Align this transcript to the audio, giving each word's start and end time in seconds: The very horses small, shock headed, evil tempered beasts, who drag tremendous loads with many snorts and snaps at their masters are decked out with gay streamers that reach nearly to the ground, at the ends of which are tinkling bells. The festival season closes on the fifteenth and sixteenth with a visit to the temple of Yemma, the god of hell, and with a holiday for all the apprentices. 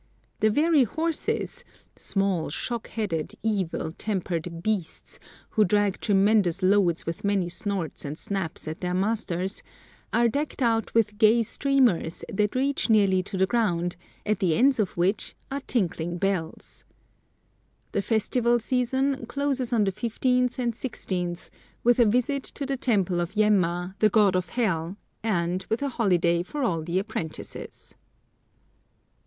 The 0.39 0.49
very 0.49 0.83
horses 0.83 1.63
small, 1.95 2.49
shock 2.49 2.87
headed, 2.87 3.35
evil 3.43 3.91
tempered 3.95 4.63
beasts, 4.63 5.19
who 5.51 5.63
drag 5.63 5.99
tremendous 6.01 6.63
loads 6.63 7.05
with 7.05 7.23
many 7.23 7.49
snorts 7.49 8.03
and 8.03 8.17
snaps 8.17 8.67
at 8.67 8.81
their 8.81 8.95
masters 8.95 9.61
are 10.11 10.27
decked 10.27 10.63
out 10.63 10.91
with 10.95 11.19
gay 11.19 11.43
streamers 11.43 12.25
that 12.33 12.55
reach 12.55 12.89
nearly 12.89 13.21
to 13.21 13.37
the 13.37 13.45
ground, 13.45 13.95
at 14.25 14.39
the 14.39 14.55
ends 14.55 14.79
of 14.79 14.97
which 14.97 15.35
are 15.51 15.61
tinkling 15.67 16.17
bells. 16.17 16.83
The 17.91 18.01
festival 18.01 18.57
season 18.59 19.27
closes 19.27 19.71
on 19.71 19.83
the 19.83 19.91
fifteenth 19.91 20.57
and 20.57 20.75
sixteenth 20.75 21.51
with 21.83 21.99
a 21.99 22.05
visit 22.09 22.41
to 22.55 22.65
the 22.65 22.75
temple 22.75 23.19
of 23.21 23.35
Yemma, 23.35 23.93
the 23.99 24.09
god 24.09 24.35
of 24.35 24.49
hell, 24.49 24.97
and 25.21 25.63
with 25.69 25.83
a 25.83 25.89
holiday 25.89 26.41
for 26.41 26.63
all 26.63 26.81
the 26.81 26.97
apprentices. 26.97 27.93